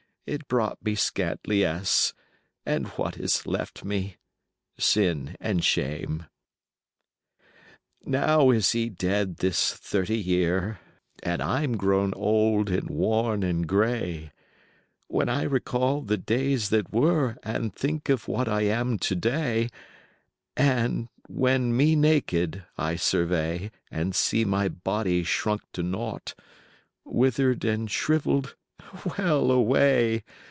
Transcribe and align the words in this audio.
It 0.27 0.47
brought 0.47 0.85
me 0.85 0.93
scant 0.95 1.41
liesse: 1.45 2.13
And 2.65 2.87
what 2.89 3.17
is 3.17 3.45
left 3.47 3.83
me? 3.83 4.15
Sin 4.77 5.35
and 5.41 5.63
shame. 5.65 6.27
V."Now 8.03 8.51
is 8.51 8.71
he 8.71 8.87
dead 8.87 9.37
this 9.37 9.73
thirty 9.73 10.19
year, 10.19 10.79
And 11.21 11.41
I'm 11.41 11.75
grown 11.75 12.13
old 12.13 12.69
and 12.69 12.87
worn 12.89 13.41
and 13.43 13.67
gray: 13.67 14.31
When 15.07 15.27
I 15.27 15.41
recall 15.41 16.01
the 16.01 16.17
days 16.17 16.69
that 16.69 16.93
were 16.93 17.29
35 17.43 17.53
And 17.61 17.75
think 17.75 18.07
of 18.07 18.27
what 18.29 18.47
I 18.47 18.61
am 18.61 18.99
to 18.99 19.15
day 19.15 19.69
And 20.55 21.09
when 21.27 21.75
me 21.75 21.95
naked 21.95 22.63
I 22.77 22.95
survey 22.95 23.71
And 23.89 24.13
see 24.15 24.45
my 24.45 24.69
body 24.69 25.23
shrunk 25.23 25.63
to 25.73 25.81
nought, 25.83 26.35
Withered 27.03 27.65
and 27.65 27.89
shrivelled,—wellaway! 27.91 30.23